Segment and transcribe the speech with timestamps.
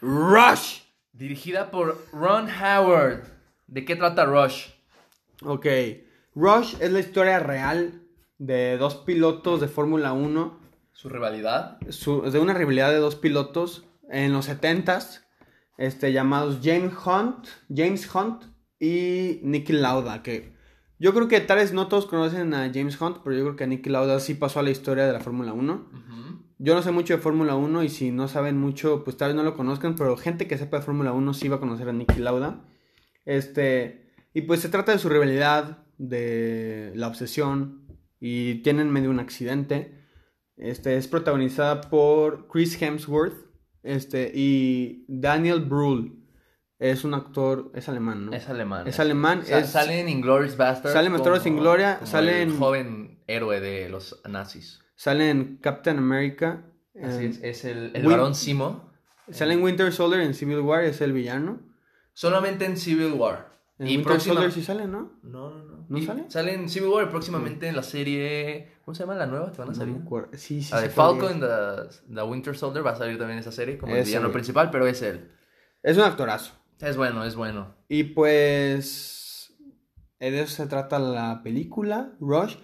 [0.00, 0.80] Rush.
[1.12, 3.24] Dirigida por Ron Howard.
[3.66, 4.68] ¿De qué trata Rush?
[5.42, 5.66] Ok.
[6.34, 8.02] Rush es la historia real
[8.38, 10.58] de dos pilotos de Fórmula 1.
[10.92, 11.78] ¿Su rivalidad?
[11.90, 15.24] Su- de una rivalidad de dos pilotos en los 70s.
[15.76, 18.44] Este, llamados James Hunt, James Hunt
[18.80, 20.22] y Nicky Lauda.
[20.22, 20.52] Que
[20.98, 23.66] yo creo que tal vez no todos conocen a James Hunt, pero yo creo que
[23.68, 25.88] Nicky Lauda sí pasó a la historia de la Fórmula 1.
[26.58, 29.36] Yo no sé mucho de Fórmula 1 y si no saben mucho, pues tal vez
[29.36, 31.92] no lo conozcan, pero gente que sepa de Fórmula 1 sí va a conocer a
[31.92, 32.64] Nicky Lauda.
[33.24, 37.86] Este, y pues se trata de su rivalidad, de la obsesión
[38.20, 39.94] y tienen medio un accidente.
[40.56, 43.34] Este es protagonizada por Chris Hemsworth,
[43.82, 46.14] este y Daniel Brühl.
[46.80, 48.32] Es un actor, es alemán, ¿no?
[48.32, 48.86] Es alemán.
[48.86, 50.92] Es alemán, Sa- es- Sale en Inglourious Basterds.
[50.94, 54.80] Sale en sin Gloria, como sale el en- joven héroe de los nazis.
[54.98, 56.64] Sale en Captain America.
[57.00, 58.90] Así es, es el, el Win- varón Simo.
[59.30, 61.60] Sale en Winter Soldier en Civil War, es el villano.
[62.14, 63.60] Solamente en Civil War.
[63.78, 64.34] En y Winter próxima...
[64.34, 65.12] Soldier sí sale, ¿no?
[65.22, 65.86] No, no, no.
[65.88, 66.24] ¿No Y sale?
[66.28, 68.72] Sale en Civil War próximamente en la serie...
[68.84, 69.96] ¿Cómo se llama la nueva que van a No salir?
[70.02, 70.30] acuerdo.
[70.32, 70.72] Sí, sí.
[70.72, 74.02] La de Falcon the, the Winter Soldier va a salir también esa serie como el
[74.04, 75.30] villano principal, pero es él.
[75.84, 76.54] Es un actorazo.
[76.80, 77.76] Es bueno, es bueno.
[77.88, 79.54] Y pues.
[80.18, 82.56] De eso se trata la película, Rush.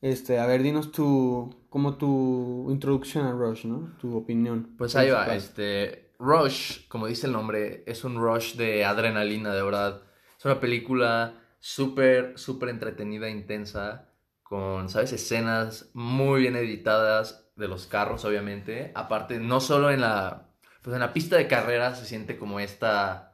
[0.00, 1.63] Este, a ver, dinos tu.
[1.74, 3.96] Como tu introducción a Rush, ¿no?
[4.00, 4.76] Tu opinión.
[4.78, 6.12] Pues ahí va, este...
[6.20, 10.02] Rush, como dice el nombre, es un rush de adrenalina, de verdad.
[10.38, 14.06] Es una película súper, súper entretenida, intensa,
[14.44, 15.12] con, ¿sabes?
[15.14, 18.92] Escenas muy bien editadas de los carros, obviamente.
[18.94, 20.46] Aparte, no solo en la...
[20.80, 23.32] Pues en la pista de carrera se siente como esta...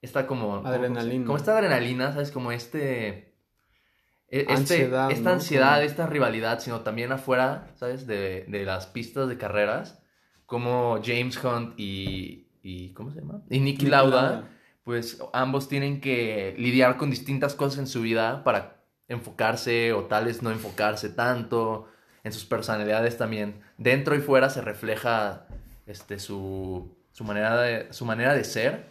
[0.00, 0.62] Esta como...
[0.62, 1.26] ¿cómo- Adrenalina.
[1.26, 2.30] Como esta adrenalina, ¿sabes?
[2.30, 3.35] Como este...
[4.28, 5.34] e- Este, Ansiedad, esta ¿no?
[5.36, 8.06] ansiedad, esta rivalidad, sino también afuera, ¿sabes?
[8.06, 10.02] De, de las pistas de carreras,
[10.46, 13.42] como James Hunt y, y ¿cómo se llama?
[13.50, 14.48] Y Nicky Lauda, Lauda.
[14.84, 18.76] pues ambos tienen que lidiar con distintas cosas en su vida para
[19.08, 21.88] enfocarse o tal vez no enfocarse tanto,
[22.24, 23.60] en sus personalidades también.
[23.78, 25.46] Dentro y fuera se refleja
[25.86, 28.86] este, su, su, manera de, su manera de ser.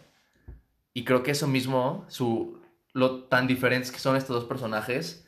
[0.94, 2.62] Y creo que eso mismo, su,
[2.94, 5.25] lo tan diferentes que son estos dos personajes,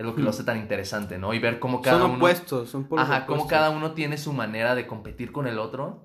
[0.00, 1.34] es lo que lo hace tan interesante, ¿no?
[1.34, 2.16] Y ver cómo cada son uno...
[2.16, 3.50] opuestos, son polos Ajá, opuestos.
[3.50, 6.00] cada uno tiene su manera de competir con el otro.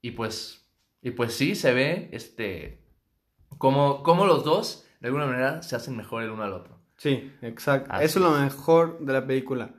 [0.00, 0.70] Y pues,
[1.02, 2.86] y pues sí, se ve, este,
[3.58, 6.78] como, como los dos, de alguna manera, se hacen mejor el uno al otro.
[6.98, 7.90] Sí, exacto.
[7.92, 9.74] Así Eso es lo mejor de la película.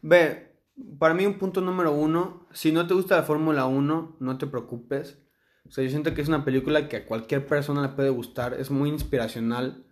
[0.00, 0.56] Ve,
[1.00, 4.46] para mí un punto número uno, si no te gusta la Fórmula 1, no te
[4.46, 5.18] preocupes.
[5.66, 8.54] O sea, yo siento que es una película que a cualquier persona le puede gustar,
[8.54, 9.84] es muy inspiracional.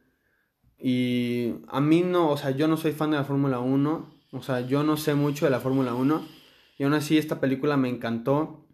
[0.79, 4.43] Y a mí no, o sea, yo no soy fan de la Fórmula 1, o
[4.43, 6.27] sea, yo no sé mucho de la Fórmula 1.
[6.79, 8.67] Y aún así esta película me encantó.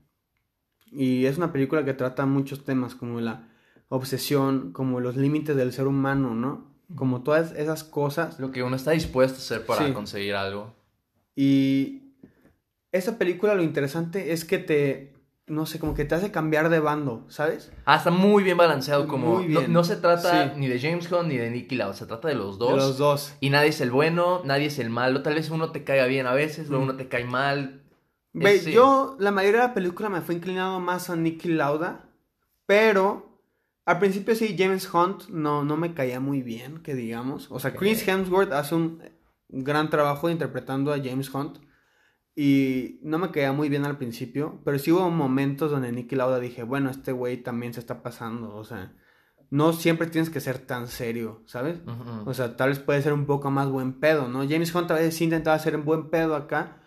[0.91, 3.49] Y es una película que trata muchos temas como la
[3.89, 6.67] obsesión, como los límites del ser humano, ¿no?
[6.97, 8.41] Como todas esas cosas.
[8.41, 9.93] Lo que uno está dispuesto a hacer para Sí.
[9.93, 10.75] conseguir algo.
[11.37, 12.03] Y
[12.91, 15.15] esa película lo interesante es que te,
[15.47, 17.73] no sé, como que te hace cambiar de bando, ¿sabes?
[17.85, 19.73] Ah, está muy bien balanceado, como Muy no- bien.
[19.73, 20.61] No, se trata Sí.
[20.61, 22.71] ni de James Hunt ni de Nicky Lauda, se trata de los dos.
[22.71, 23.35] De los dos.
[23.41, 25.23] Y nadie es el bueno, nadie es el malo.
[25.23, 26.89] Tal vez uno te caiga bien a veces, luego Mm.
[26.89, 27.83] uno te cae mal.
[28.33, 28.73] Ve, Es- sí.
[28.73, 32.09] yo la mayoría de la película me fue inclinado más a Nicky Lauda,
[32.67, 33.39] pero
[33.85, 37.49] al principio sí, James Hunt no, no me caía muy bien, que digamos.
[37.51, 37.75] O sea.
[37.75, 39.03] Chris Hemsworth hace un
[39.49, 41.59] gran trabajo interpretando a James Hunt
[42.35, 46.41] y no me caía muy bien al principio, pero sí hubo momentos donde Nicky Lauda
[46.41, 48.95] dije, bueno, este güey también se está pasando, o sea,
[49.51, 51.81] no siempre tienes que ser tan serio, ¿sabes?
[52.25, 54.49] O sea, tal vez puede ser un poco más buen pedo, ¿no?
[54.49, 56.79] James Hunt a veces sí intentaba ser un buen pedo acá.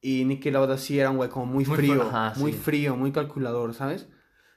[0.00, 2.02] Y Nicky Lauda sí era un güey como muy Muy frío.
[2.02, 2.58] ajá, muy sí.
[2.58, 4.08] frío, muy calculador, ¿sabes?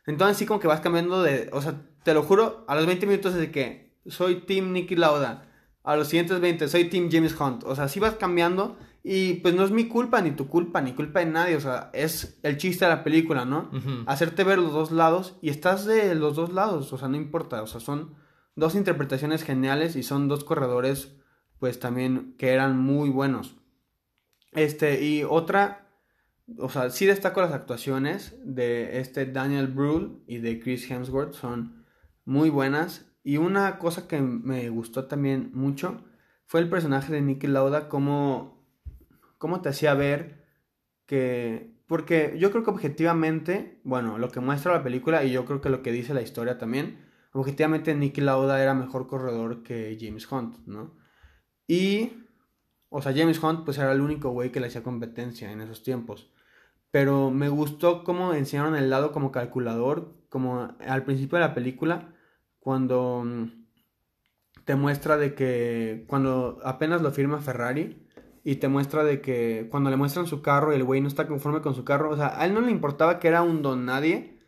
[0.08, 1.50] Entonces sí como que vas cambiando de...
[1.54, 5.52] O sea, te lo juro, a los 20 minutos de que soy Team Nicky Lauda.
[5.85, 7.63] A los siguientes 20 soy Team James Hunt.
[7.63, 8.78] O sea, sí vas cambiando.
[9.03, 11.56] Y pues no es mi culpa, ni tu culpa, ni culpa de nadie.
[11.56, 13.69] O sea, es el chiste de la película, ¿no?
[14.07, 17.61] Hacerte ver los dos lados y estás de los dos lados, o sea, no importa,
[17.61, 18.16] o sea, son
[18.55, 21.16] dos interpretaciones geniales y son dos corredores
[21.59, 23.55] pues también que eran muy buenos.
[24.53, 25.90] Este, y otra,
[26.58, 31.85] o sea, sí destaco las actuaciones de este Daniel Brühl y de Chris Hemsworth, son
[32.23, 33.05] muy buenas.
[33.26, 36.00] Y una cosa que me gustó también mucho
[36.46, 38.62] fue el personaje de Nicky Lauda, cómo,
[39.64, 40.46] te hacía ver
[41.08, 41.74] que...
[41.88, 45.70] Porque yo creo que objetivamente, bueno, lo que muestra la película y yo creo que
[45.70, 50.58] lo que dice la historia también, objetivamente Nicky Lauda era mejor corredor que James Hunt,
[50.68, 50.96] ¿no?
[51.68, 52.12] Y,
[52.90, 55.82] o sea, James Hunt pues era el único güey que le hacía competencia en esos
[55.82, 56.32] tiempos.
[56.92, 62.15] pero me gustó cómo enseñaron el lado como calculador, como al principio de la película,
[62.66, 63.67] cuando mm,
[64.66, 68.08] te muestra de que cuando apenas lo firma Ferrari
[68.44, 71.28] y te muestra de que cuando le muestran su carro y el güey no está
[71.28, 73.85] conforme con su carro, o sea, a él no le importaba que era un don
[73.85, 74.40] nadie,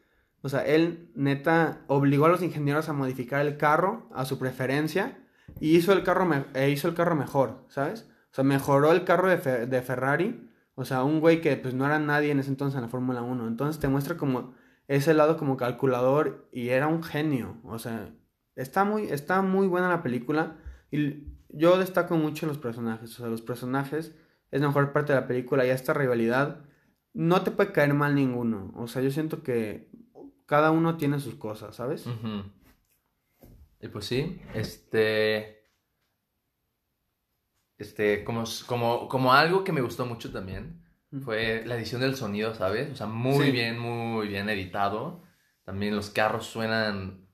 [0.42, 5.20] o sea, él neta obligó a los ingenieros a modificar el carro a su preferencia
[5.60, 8.10] y hizo el carro, e hizo el carro mejor, ¿sabes?
[8.32, 11.86] O sea, mejoró el carro de, de Ferrari, o sea, un güey que pues no
[11.86, 14.56] era nadie en ese entonces en la Fórmula 1, entonces te muestra como
[14.88, 18.14] ese lado como calculador y era un genio, o sea,
[18.56, 20.58] está muy, está muy buena la película
[20.92, 24.16] y yo destaco mucho los personajes, o sea, los personajes
[24.52, 26.62] es la mejor parte de la película y esta rivalidad
[27.14, 29.90] no te puede caer mal ninguno, o sea, yo siento que
[30.46, 32.06] cada uno tiene sus cosas, ¿sabes?
[33.82, 35.58] Y pues sí, este...
[37.78, 40.82] Este, como, como, como algo que me gustó mucho también,
[41.24, 42.92] fue la edición del sonido, ¿sabes?
[42.92, 45.24] O sea, muy bien, muy bien editado.
[45.64, 47.28] También los carros suenan,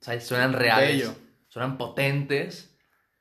[0.00, 0.26] ¿sabes?
[0.26, 1.12] Suenan reales.
[1.48, 2.76] Suenan potentes.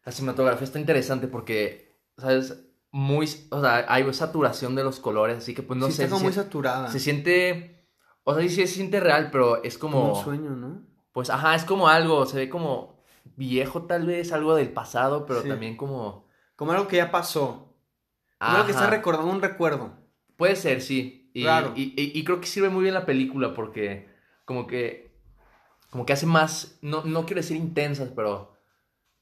[0.06, 2.60] La cinematografía está interesante porque, ¿sabes?
[2.92, 6.04] Muy, o sea, hay saturación de los colores, así que pues no sé.
[6.04, 6.92] Está muy saturada.
[6.92, 7.88] Se siente,
[8.24, 10.02] o sea, sí se siente real, pero es como...
[10.02, 10.86] como un sueño, ¿no?
[11.12, 13.04] Pues, ajá, es como algo, se ve como
[13.36, 16.28] viejo tal vez, algo del pasado, pero también como...
[16.56, 17.73] Como algo que ya pasó.
[18.52, 19.94] Creo que está recordando un recuerdo.
[20.36, 21.30] Puede ser, sí.
[21.34, 21.74] Y, claro.
[21.76, 24.10] Y, creo que sirve muy bien la película porque
[24.46, 25.14] como que
[25.90, 28.58] como que hace más, no, no quiero decir intensas, pero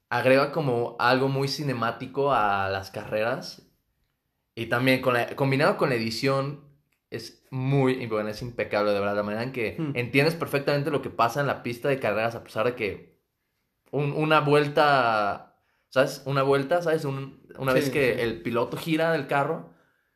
[0.10, 3.70] agrega como algo muy cinemático a las carreras.
[4.56, 6.64] Y también con combinado con la edición
[7.10, 9.18] es muy, bueno, es impecable, de verdad.
[9.18, 9.92] La manera en que hmm.
[9.96, 13.20] entiendes perfectamente lo que pasa en la pista de carreras, a pesar de que
[13.92, 15.58] una vuelta,
[15.90, 16.24] ¿sabes?
[16.26, 17.04] Una vuelta, ¿sabes?
[17.04, 19.74] Un, una vez que el piloto gira del carro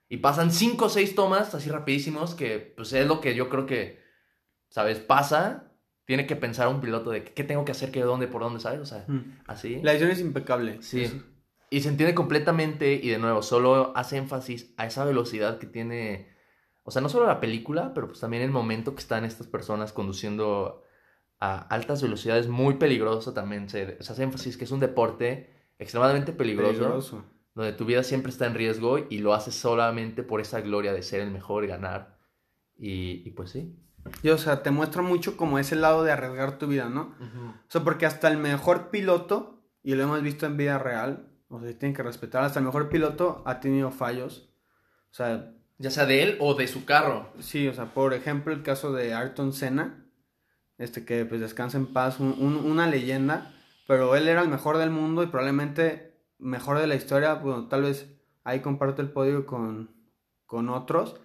[0.07, 3.65] y pasan cinco o seis tomas así rapidísimos que pues es lo que yo creo
[3.65, 4.01] que,
[4.69, 4.99] ¿sabes?
[4.99, 5.73] Pasa,
[6.05, 8.79] tiene que pensar un piloto de qué tengo que hacer, qué, dónde, por dónde, ¿sabes?
[8.79, 9.39] O sea, mm.
[9.47, 9.79] así.
[9.81, 10.81] La edición es impecable.
[10.81, 11.21] Sí.
[11.69, 16.29] Y se entiende completamente y de nuevo, solo hace énfasis a esa velocidad que tiene,
[16.83, 19.91] o sea, no solo la película, pero pues también el momento que están estas personas
[19.91, 20.83] conduciendo
[21.39, 23.67] a altas velocidades, muy peligroso también.
[23.67, 27.24] Se, se hace énfasis que es un deporte extremadamente peligroso,
[27.54, 31.01] donde tu vida siempre está en riesgo y lo haces solamente por esa gloria de
[31.01, 32.18] ser el mejor y ganar.
[32.77, 33.77] Y, pues sí.
[34.22, 37.16] Y o sea, te muestra mucho como ese lado de arriesgar tu vida, ¿no?
[37.68, 41.60] O sea, porque hasta el mejor piloto, y lo hemos visto en vida real, o
[41.60, 44.50] sea, tienen que respetar, hasta el mejor piloto ha tenido fallos.
[45.12, 45.51] O sea...
[45.78, 47.33] Ya sea de él o de su carro.
[47.39, 50.06] Sí, o sea, por ejemplo, el caso de Ayrton Senna,
[50.78, 53.54] este que pues descansa en paz, una leyenda
[53.87, 57.83] pero él era el mejor del mundo y probablemente mejor de la historia, bueno, tal
[57.83, 58.09] vez
[58.43, 59.95] ahí comparte el podio con,
[60.45, 61.19] con otros,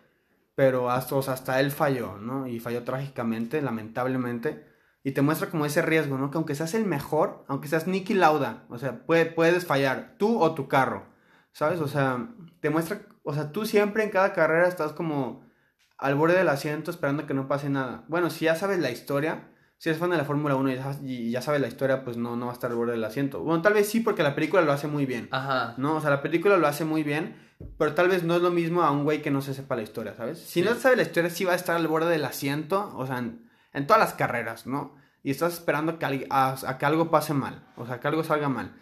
[0.55, 2.47] pero hasta, hasta él falló, ¿no?
[2.47, 4.67] Y falló trágicamente, lamentablemente,
[5.03, 6.31] y te muestra como ese riesgo, ¿no?
[6.31, 10.55] Que aunque seas el mejor, aunque seas Nicky Lauda, o sea, puedes fallar, tú o
[10.55, 11.07] tu carro,
[11.53, 11.81] ¿sabes?
[11.81, 12.29] O sea,
[12.61, 15.49] te muestra, o sea, tú siempre en cada carrera estás como
[15.97, 18.05] al borde del asiento esperando que no pase nada.
[18.09, 19.50] Bueno, si ya sabes la historia,
[19.81, 20.73] si eres fan de la Fórmula 1
[21.05, 23.41] y ya, sabes la historia, pues no, no va a estar al borde del asiento.
[23.41, 25.29] Bueno, tal vez sí, porque la película lo hace muy bien.
[25.31, 25.73] Ajá.
[25.79, 25.97] ¿No?
[25.97, 27.35] O sea, la película lo hace muy bien,
[27.79, 29.83] pero tal vez no es lo mismo a un güey que no se sepa la
[29.83, 30.39] historia, ¿sabes?
[30.39, 33.21] Si no sabe la historia, sí va a estar al borde del asiento, o sea,
[33.21, 34.97] en, todas las carreras, ¿no?
[35.23, 38.75] Y estás esperando que, a, que algo pase mal, o sea, que algo salga mal.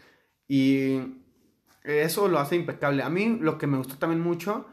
[0.48, 0.98] Y
[1.84, 3.04] eso lo hace impecable.
[3.04, 4.66] A mí lo que me gustó también mucho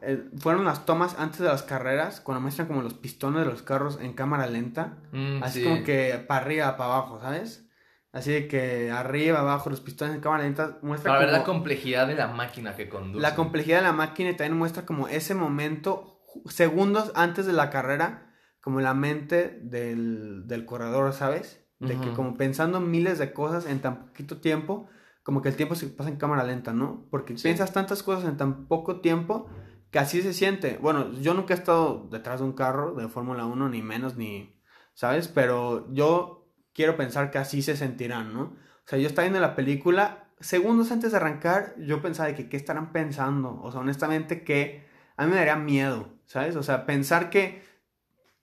[0.00, 3.62] eh, fueron las tomas antes de las carreras, cuando muestran como los pistones de los
[3.62, 4.98] carros en cámara lenta.
[5.12, 7.68] Mm, así como que para arriba, para abajo, ¿sabes?
[8.12, 12.06] Así de que arriba, abajo, los pistones en cámara lenta muestra Para ver la complejidad
[12.06, 13.20] de la máquina que conduce.
[13.20, 17.70] La complejidad de la máquina y también muestra como ese momento, segundos antes de la
[17.70, 21.64] carrera, como la mente del, del corredor, ¿sabes?
[21.80, 24.88] De que como pensando miles de cosas en tan poquito tiempo,
[25.22, 27.06] como que el tiempo se pasa en cámara lenta, ¿no?
[27.10, 29.48] Porque piensas tantas cosas en tan poco tiempo
[29.90, 30.78] que así se siente.
[30.80, 34.60] Bueno, yo nunca he estado detrás de un carro de Fórmula 1, ni menos, ni,
[34.94, 35.28] ¿sabes?
[35.28, 38.42] Pero yo quiero pensar que así se sentirán, ¿no?
[38.42, 42.48] O sea, yo estaba viendo la película, segundos antes de arrancar, yo pensaba de que
[42.48, 43.60] qué estarán pensando.
[43.62, 46.56] O sea, honestamente, que a mí me daría miedo, ¿sabes?
[46.56, 47.62] O sea, pensar que,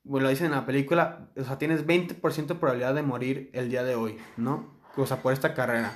[0.03, 3.69] bueno, lo dicen en la película, o sea, tienes 20% de probabilidad de morir el
[3.69, 4.79] día de hoy, ¿no?
[4.97, 5.93] O sea, por esta carrera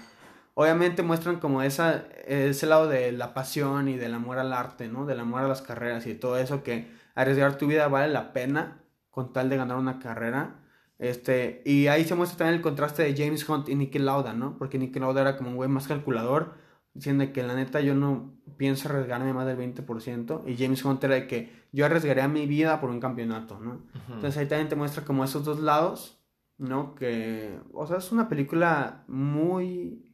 [0.59, 5.05] obviamente muestran como esa, ese lado de la pasión y del amor al arte, ¿no?
[5.05, 8.83] Del amor a las carreras y todo eso que arriesgar tu vida vale la pena
[9.09, 10.59] con tal de ganar una carrera.
[10.97, 14.57] Este, y ahí se muestra también el contraste de James Hunt y Nicky Lauda, ¿no?
[14.57, 16.55] Porque Nicky Lauda era como un güey más calculador,
[16.93, 21.27] diciendo que la neta yo no pienso arriesgarme más del 20%, y James Hunter de
[21.27, 23.83] que yo arriesgaría mi vida por un campeonato, ¿no?
[24.09, 26.21] Entonces ahí también te muestra como esos dos lados,
[26.57, 26.95] ¿no?
[26.95, 30.08] Que, o sea, es una película muy,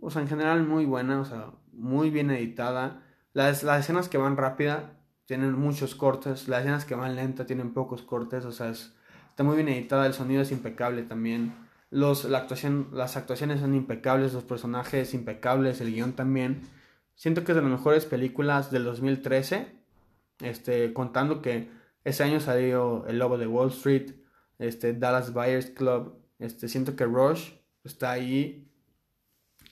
[0.00, 3.02] o sea, en general muy buena, o sea, muy bien editada.
[3.32, 7.74] Las, las escenas que van rápida tienen muchos cortes, las escenas que van lenta tienen
[7.74, 11.54] pocos cortes, o sea, está muy bien editada, el sonido es impecable también.
[11.90, 16.62] Los, la actuación, las actuaciones son impecables, los personajes impecables, el guion también.
[17.14, 19.78] Siento que es de las mejores películas del 2013,
[20.40, 21.70] este, contando que
[22.04, 24.12] ese año salió El Lobo de Wall Street,
[24.58, 27.50] este, Dallas Buyers Club, este, siento que Rush
[27.84, 28.70] está ahí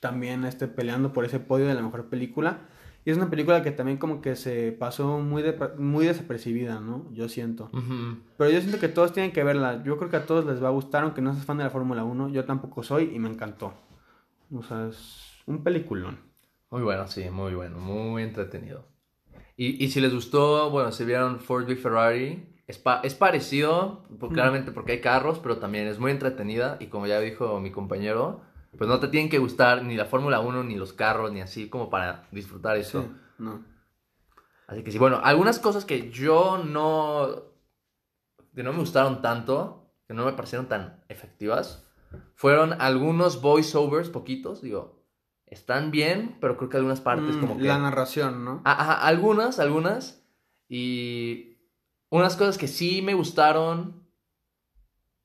[0.00, 2.61] también este, peleando por ese podio de la mejor película.
[3.05, 5.45] Y es una película que también como que se pasó muy,
[5.79, 7.07] muy desapercibida, ¿no?
[7.12, 7.71] Yo siento.
[8.37, 9.81] Pero yo siento que todos tienen que verla.
[9.85, 11.71] Yo creo que a todos les va a gustar, aunque no seas fan de la
[11.71, 12.31] Fórmula 1.
[12.31, 13.75] Yo tampoco soy y me encantó.
[14.53, 16.19] O sea, es un peliculón.
[16.69, 17.79] Muy bueno, sí, muy bueno.
[17.79, 18.88] Muy entretenido.
[19.57, 24.33] Y, y si les gustó, bueno, si vieron Ford v Ferrari, es, es parecido, pues,
[24.33, 26.76] claramente porque hay carros, pero también es muy entretenida.
[26.81, 28.41] Y como ya dijo mi compañero
[28.76, 31.68] pues no te tienen que gustar ni la Fórmula 1, ni los carros, ni así
[31.68, 33.09] como para disfrutar eso.
[33.38, 33.64] no.
[34.68, 37.45] Así que sí, bueno, algunas cosas que yo no,
[38.52, 41.87] que no me gustaron tanto, que no me parecieron tan efectivas,
[42.35, 45.04] fueron algunos voiceovers, poquitos, digo,
[45.47, 47.64] están bien, pero creo que algunas partes mm, como que...
[47.64, 48.62] La narración, ¿no?
[48.64, 50.26] Ajá, algunas, algunas.
[50.68, 51.59] Y
[52.11, 54.06] unas cosas que sí me gustaron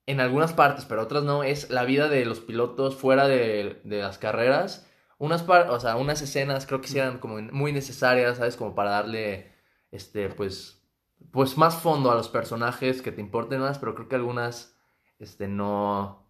[0.06, 4.18] en algunas partes, pero otras no, es la vida de los pilotos fuera de, las
[4.18, 4.88] carreras.
[5.18, 8.56] Unas, o sea, unas escenas creo que sí eran como muy necesarias, ¿sabes?
[8.56, 9.52] Como para darle,
[9.92, 10.82] este, pues,
[11.30, 14.76] pues más fondo a los personajes que te importen más, pero creo que algunas,
[15.20, 16.28] este, no,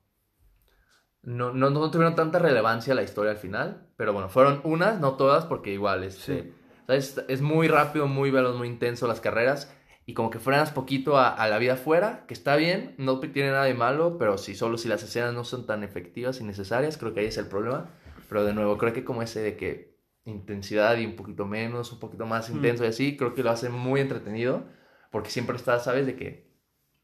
[1.22, 3.88] no, no, tuvieron tanta relevancia a la historia al final.
[3.96, 6.52] Pero bueno, fueron unas, no todas, porque igual, este,
[6.86, 7.24] ¿sabes?
[7.28, 9.74] Es muy rápido, muy veloz, muy intenso las carreras
[10.04, 13.64] y como que frenas poquito a, la vida afuera, que está bien, no tiene nada
[13.64, 17.14] de malo, pero si solo si las escenas no son tan efectivas y necesarias, creo
[17.14, 17.90] que ahí es el problema.
[18.28, 22.00] Pero de nuevo, creo que como ese de que intensidad y un poquito menos, un
[22.00, 22.56] poquito más mm.
[22.56, 24.64] intenso y así, creo que lo hace muy entretenido,
[25.10, 26.06] porque siempre estás, ¿sabes?
[26.06, 26.50] De que...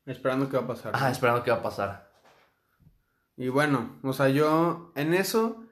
[0.06, 0.92] Esperando qué va a pasar.
[0.94, 2.10] Ah, esperando qué va a pasar.
[3.36, 5.64] Y bueno, o sea, yo en eso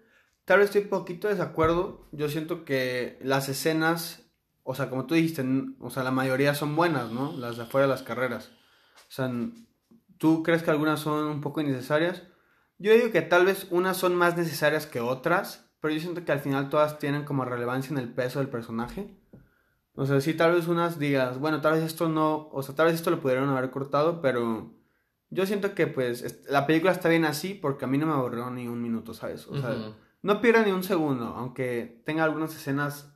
[0.44, 2.06] tal vez estoy un poquito desacuerdo.
[2.12, 4.25] Yo siento que las escenas
[4.68, 5.44] o sea, como tú dijiste,
[5.78, 7.32] o sea, la mayoría son buenas, ¿no?
[7.36, 8.50] Las de afuera de las carreras.
[8.96, 9.30] O sea,
[10.18, 12.24] ¿tú crees que algunas son un poco innecesarias?
[12.76, 16.32] Yo digo que tal vez unas son más necesarias que otras, pero yo siento que
[16.32, 19.16] al final todas tienen como relevancia en el peso del personaje.
[19.94, 22.86] O sea, sí, tal vez unas digas, bueno, tal vez esto no, o sea, tal
[22.86, 24.74] vez esto lo pudieron haber cortado, pero
[25.30, 28.50] yo siento que pues la película está bien así porque a mí no me aburrió
[28.50, 29.46] ni un minuto, ¿sabes?
[29.46, 33.15] O sea, no pierde ni un segundo, aunque tenga algunas escenas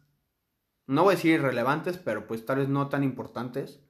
[0.91, 3.81] no voy a decir irrelevantes, pero pues tal vez no tan importantes.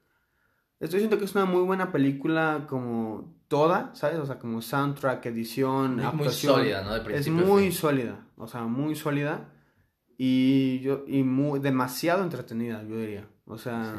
[0.80, 4.18] Estoy diciendo que es una muy buena película como toda, ¿sabes?
[4.18, 6.96] O sea, como soundtrack, edición, muy, Muy sólida, ¿no?
[7.10, 9.52] es muy sólida, o sea, muy sólida
[10.18, 13.26] y yo y muy demasiado entretenida, yo diría.
[13.46, 13.96] O sea,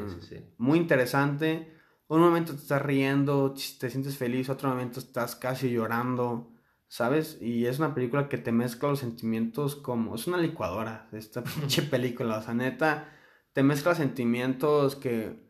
[0.58, 1.74] muy interesante.
[2.08, 6.51] Un momento te estás riendo, te sientes feliz, otro momento estás casi llorando.
[6.92, 7.38] ¿Sabes?
[7.42, 10.14] Y es una película que te mezcla los sentimientos como...
[10.14, 13.10] Es una licuadora, esta pinche película, o sea, neta,
[13.54, 15.50] te mezcla sentimientos que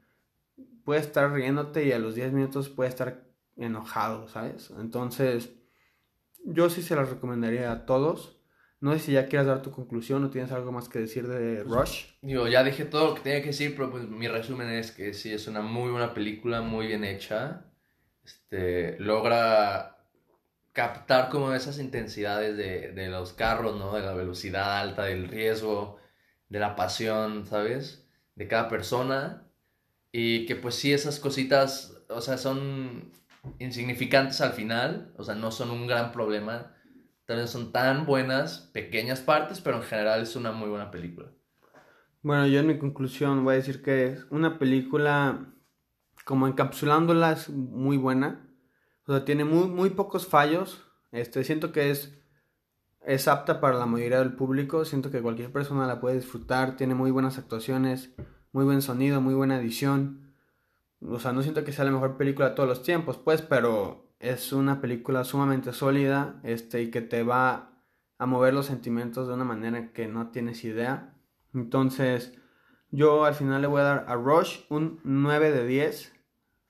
[0.85, 3.23] puedes estar riéndote y a los 10 minutos puedes estar
[3.57, 4.71] enojado, ¿sabes?
[4.79, 5.49] Entonces,
[6.45, 8.39] yo sí se las recomendaría a todos.
[8.79, 11.63] No sé si ya quieres dar tu conclusión o tienes algo más que decir de
[11.63, 12.05] Rush.
[12.21, 15.15] Digo, ya dije todo lo que tenía que decir, pero pues mi resumen es que
[15.15, 17.65] sí, es una muy buena película, muy bien hecha.
[18.23, 20.00] Este, logra
[20.73, 23.93] captar como esas intensidades de, de, los carros, ¿no?
[23.93, 25.99] De la velocidad alta, del riesgo,
[26.49, 28.07] de la pasión, ¿sabes?
[28.35, 29.47] De cada persona.
[30.11, 33.11] Y que pues sí, esas cositas, o sea, son
[33.59, 36.75] insignificantes al final, o sea, no son un gran problema.
[37.25, 41.29] También son tan buenas, pequeñas partes, pero en general es una muy buena película.
[42.21, 45.53] Bueno, yo en mi conclusión voy a decir que es una película
[46.23, 48.50] como encapsulándola es muy buena
[49.11, 50.85] o sea, tiene muy, muy pocos fallos.
[51.11, 52.17] Este, siento que es,
[53.01, 54.85] es apta para la mayoría del público.
[54.85, 56.77] Siento que cualquier persona la puede disfrutar.
[56.77, 58.13] Tiene muy buenas actuaciones,
[58.53, 60.33] muy buen sonido, muy buena edición.
[61.01, 64.13] O sea, no siento que sea la mejor película de todos los tiempos, pues, pero
[64.19, 67.83] es una película sumamente sólida este, y que te va
[68.17, 71.17] a mover los sentimientos de una manera que no tienes idea.
[71.53, 72.33] Entonces,
[72.91, 76.13] yo al final le voy a dar a Rush un 9 de 10.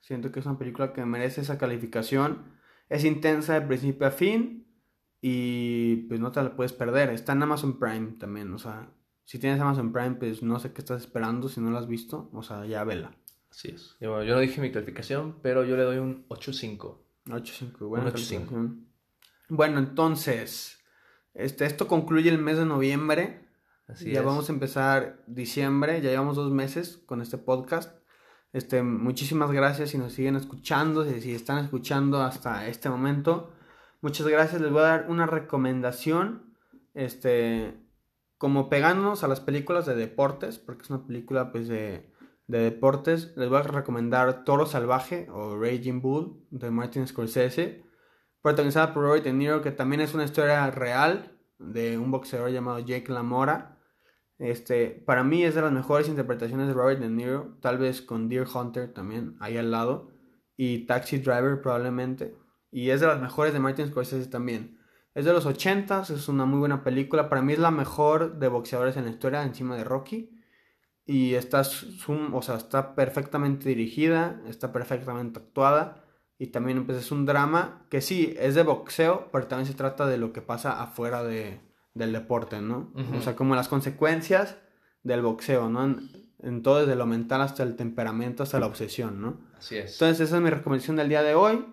[0.02, 2.60] Siento que es una película que merece esa calificación.
[2.90, 4.62] Es intensa de principio a fin,
[5.22, 7.10] y pues no te la puedes perder.
[7.12, 8.90] Está en Amazon Prime también, o sea,
[9.24, 12.30] si tienes Amazon Prime, pues no sé qué estás esperando si no la has visto,
[12.34, 13.16] o sea, ya vela.
[13.52, 13.96] Así es.
[14.00, 16.98] Y bueno, yo no dije mi calificación, pero yo le doy un 8.5.
[17.28, 18.14] 8.5, buena Un 8.5.
[18.14, 18.88] calificación.
[19.50, 20.80] Bueno, entonces,
[21.34, 23.48] este, esto concluye el mes de noviembre.
[23.88, 24.26] Así ya es.
[24.26, 28.01] vamos a empezar diciembre, ya llevamos dos meses con este podcast.
[28.54, 33.54] Este, muchísimas gracias si nos siguen escuchando, si, están escuchando hasta este momento.
[34.02, 36.56] Muchas gracias, les voy a dar una recomendación,
[36.94, 37.80] este,
[38.38, 42.12] como pegándonos a las películas de deportes, porque es una película pues de,
[42.48, 47.86] de deportes, les voy a recomendar Toro Salvaje o Raging Bull de Martin Scorsese,
[48.42, 52.80] protagonizada por Robert De Niro, que también es una historia real de un boxeador llamado
[52.80, 53.78] Jake LaMora.
[54.42, 58.28] Este, para mí es de las mejores interpretaciones de Robert De Niro, tal vez con
[58.28, 60.10] Deer Hunter también ahí al lado
[60.58, 62.36] y Taxi Driver probablemente.
[62.72, 64.80] Y es de las mejores de Martin Scorsese también.
[65.14, 67.30] Es de los 80s, es una muy buena película.
[67.30, 70.32] Para mí es la mejor de boxeadores en la historia, encima de Rocky.
[71.06, 76.04] Y está, o sea, está perfectamente dirigida, está perfectamente actuada.
[76.40, 80.08] Y también pues, es un drama que sí, es de boxeo, pero también se trata
[80.08, 81.60] de lo que pasa afuera de,
[81.94, 82.94] del deporte, ¿no?
[83.18, 84.58] O sea, como las consecuencias
[85.04, 85.84] del boxeo, ¿no?
[85.84, 89.42] En, en todo, desde lo mental hasta el temperamento, hasta la obsesión, ¿no?
[89.58, 89.94] Así es.
[89.94, 91.66] Entonces, esa es mi recomendación del día de hoy.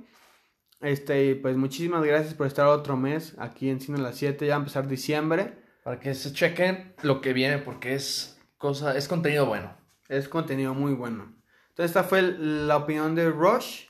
[0.81, 4.53] Este, pues muchísimas gracias por estar otro mes aquí en Cine a las 7, ya
[4.53, 5.59] va a empezar diciembre.
[5.83, 9.77] Para que se chequen lo que viene, porque es cosa, es contenido bueno.
[10.09, 11.35] Es contenido muy bueno.
[11.71, 13.87] Entonces, esta fue la opinión de Rush.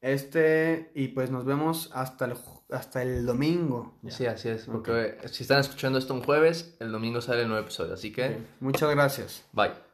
[0.00, 2.34] Este, y pues nos vemos hasta el,
[2.72, 3.94] hasta el domingo.
[4.02, 4.10] Ya.
[4.10, 4.64] Sí, así es.
[4.64, 7.94] Porque si están escuchando esto un jueves, el domingo sale el nuevo episodio.
[7.94, 8.38] Así que.
[8.60, 9.44] Muchas gracias.
[9.52, 9.89] bye.